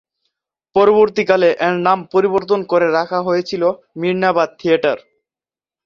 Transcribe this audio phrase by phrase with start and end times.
[0.75, 3.63] পরবর্তীকালে এর নাম পরিবর্তন করে রাখা হয়েছিল
[4.01, 4.97] মিনার্ভা থিয়েটার।